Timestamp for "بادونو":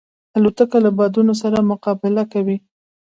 0.97-1.33